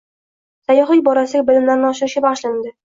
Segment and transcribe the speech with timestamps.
[0.71, 2.79] Sayyohlik borasidagi bilimlarni oshirishga bag‘ishlandi